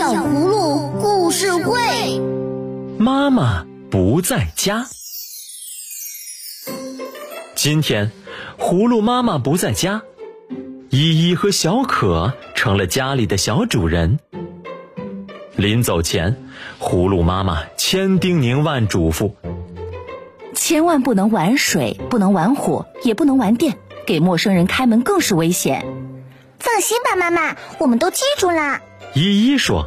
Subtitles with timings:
[0.00, 1.78] 小葫芦故事会，
[2.96, 4.86] 妈妈不在家。
[7.54, 8.10] 今天，
[8.58, 10.00] 葫芦妈妈不在家，
[10.88, 14.18] 依依和小可成了家里的小主人。
[15.54, 16.34] 临走前，
[16.80, 19.34] 葫芦妈妈千叮咛万嘱咐：
[20.54, 23.76] 千万不能玩水，不能玩火，也不能玩电，
[24.06, 25.84] 给陌生人开门更是危险。
[26.58, 28.80] 放心吧，妈妈，我们都记住了。
[29.12, 29.86] 依依说：“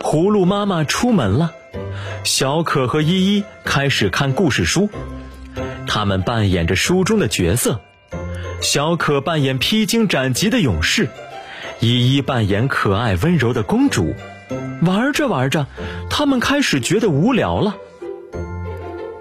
[0.00, 1.52] 葫芦妈妈出门了。”
[2.24, 4.88] 小可和依依开始看故事书，
[5.86, 7.80] 他们扮演着书中的角色。
[8.60, 11.08] 小可扮演披荆斩棘的勇士，
[11.78, 14.14] 依依扮演可爱温柔的公主。
[14.82, 15.66] 玩着玩着，
[16.10, 17.76] 他们开始觉得无聊了。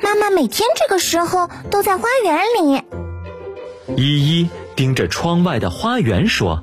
[0.00, 2.82] 妈妈每天这个时候都在花园里。
[3.96, 6.62] 依依盯着窗外的花园说。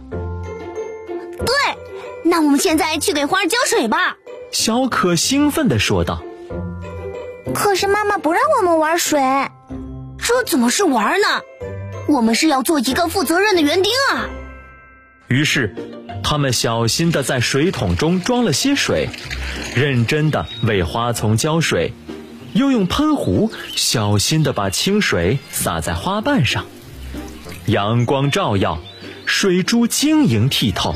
[2.29, 4.17] 对，那我们现在去给花儿浇水吧。
[4.51, 6.21] 小可兴奋地说道。
[7.55, 9.19] 可是妈妈不让我们玩水，
[10.19, 11.41] 这怎么是玩呢？
[12.07, 14.29] 我们是要做一个负责任的园丁啊。
[15.27, 15.75] 于是，
[16.23, 19.09] 他们小心地在水桶中装了些水，
[19.75, 21.93] 认真地为花丛浇水，
[22.53, 26.65] 又用喷壶小心地把清水洒在花瓣上。
[27.65, 28.79] 阳光照耀，
[29.25, 30.93] 水珠晶莹剔透。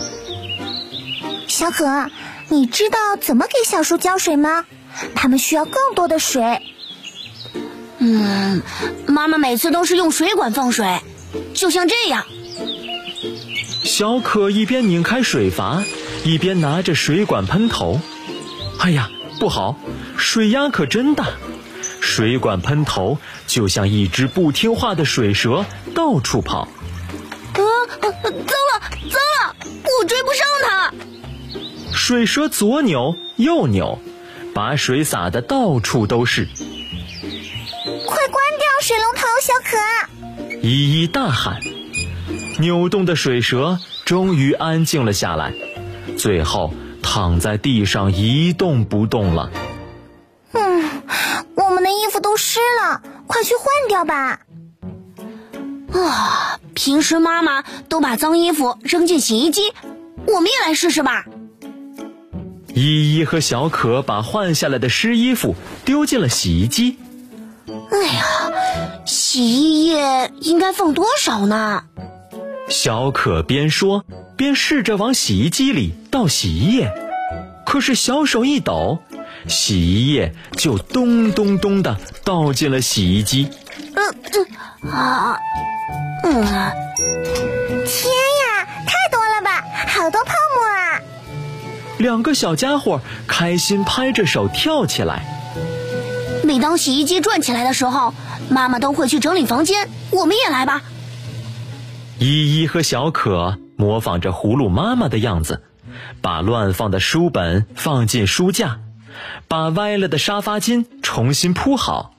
[1.53, 2.09] 小可，
[2.49, 4.65] 你知道怎么给小树浇水吗？
[5.13, 6.63] 它们需要更多的水。
[7.99, 8.63] 嗯，
[9.05, 10.99] 妈妈每次都是用水管放水，
[11.53, 12.25] 就像这样。
[13.83, 15.83] 小可一边拧开水阀，
[16.23, 18.01] 一边拿着水管喷头。
[18.79, 19.77] 哎呀，不好，
[20.17, 21.27] 水压可真大，
[22.01, 26.61] 水管喷头就像一只不听话的水蛇，到处跑。
[26.61, 26.67] 啊，
[27.53, 28.81] 糟了，
[29.11, 29.55] 糟了，
[29.99, 30.93] 我追不上它。
[31.93, 33.99] 水蛇左扭右扭，
[34.53, 36.47] 把水洒的到处都是。
[38.05, 39.77] 快关掉水龙头，小可！
[40.61, 41.59] 依依大喊。
[42.59, 45.53] 扭动的水蛇终于安静了下来，
[46.17, 49.51] 最后躺在地上一动不动了。
[50.51, 50.89] 嗯，
[51.55, 54.41] 我们的衣服都湿了，快去换掉吧。
[55.93, 59.73] 啊，平时妈妈都把脏衣服扔进洗衣机，
[60.27, 61.25] 我们也来试试吧。
[62.73, 66.97] 依依和小可把换下来的湿衣服丢进了洗衣机。
[67.67, 68.23] 哎呀，
[69.05, 71.83] 洗衣液应该放多少呢？
[72.69, 74.03] 小可边说
[74.35, 76.91] 边试着往洗衣机里倒洗衣液，
[77.65, 78.99] 可是小手一抖，
[79.47, 83.49] 洗衣液就咚咚咚的倒进了洗衣机。
[83.95, 85.37] 嗯，这啊，
[86.23, 86.43] 嗯，
[87.85, 88.11] 天
[91.97, 95.25] 两个小家伙开心拍着手跳起来。
[96.43, 98.13] 每当洗衣机转起来的时候，
[98.49, 99.87] 妈妈都会去整理房间。
[100.11, 100.81] 我们也来吧。
[102.19, 105.61] 依依和小可模仿着葫芦妈妈的样子，
[106.21, 108.79] 把乱放的书本放进书架，
[109.47, 112.13] 把歪了的沙发巾重新铺好，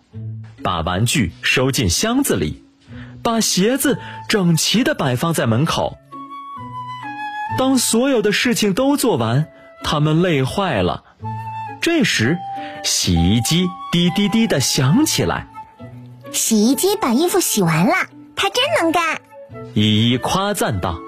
[0.63, 2.65] 把玩具收进箱子里，
[3.23, 3.99] 把鞋子
[4.29, 5.97] 整齐地摆放在门口。
[7.57, 9.47] 当所有的事情都做完，
[9.85, 11.05] 他们累坏了。
[11.81, 12.39] 这时，
[12.83, 15.47] 洗衣机滴滴滴的响起来。
[16.33, 17.95] 洗衣机把衣服洗完了，
[18.35, 19.21] 它真能干。
[19.75, 20.99] 依依夸赞道：“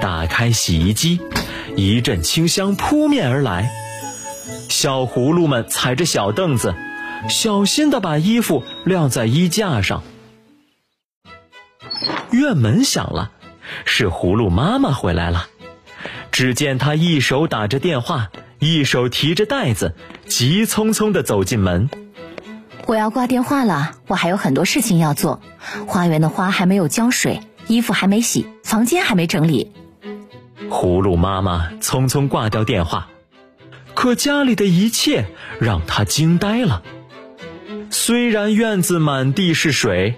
[0.00, 1.20] 打开洗衣机，
[1.74, 3.70] 一阵清香扑面而来。
[4.68, 6.74] 小葫芦们踩着小凳子，
[7.28, 10.04] 小心的把衣服晾在衣架上。
[12.30, 13.32] 院门响了，
[13.84, 15.48] 是葫芦妈妈回来了。
[16.32, 19.94] 只见他一手打着电话，一手提着袋子，
[20.26, 21.90] 急匆匆地走进门。
[22.86, 25.40] 我要挂电话了，我还有很多事情要做。
[25.86, 29.72] 花园的花还没有浇水，衣服还没洗，房间还没整理。
[30.68, 33.08] 葫芦妈妈匆匆挂掉电话，
[33.94, 35.26] 可家里的一切
[35.60, 36.82] 让她惊呆了。
[37.90, 40.14] 虽然院子满地是水，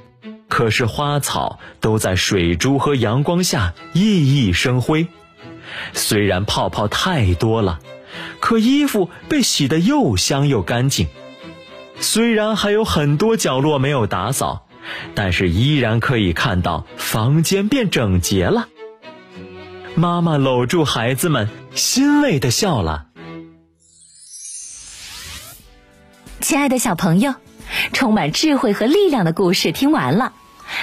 [0.48, 5.08] 可是花草都在水珠和阳光下熠熠生辉。
[5.94, 7.80] 虽然泡泡太多了，
[8.40, 11.08] 可衣服被洗得又香又干净。
[12.00, 14.66] 虽然还有很多角落没有打扫，
[15.14, 18.68] 但是依然可以看到房间变整洁了。
[19.94, 23.06] 妈妈搂住孩子们，欣慰的笑了。
[26.40, 27.34] 亲爱的小朋友，
[27.92, 30.32] 充满智慧和力量的故事听完了，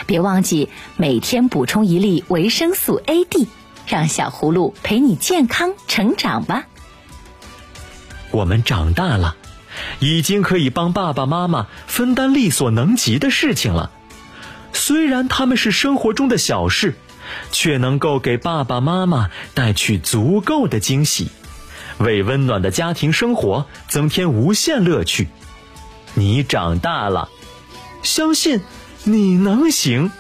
[0.06, 3.48] 别忘记每天补充一粒维生素 A、D，
[3.90, 6.64] 让小葫芦陪你健康成长吧。
[8.32, 9.36] 我们长大了，
[10.00, 13.92] 已经可以帮爸爸妈妈分担力所能及的事情了。
[14.72, 16.94] 虽然他们是生活中的小事，
[17.52, 21.30] 却能够给爸爸妈妈带去足够的惊喜，
[21.98, 25.28] 为温暖的家庭生活增添无限乐趣。
[26.14, 27.30] 你长大了，
[28.04, 28.62] 相信
[29.04, 30.12] 你能行。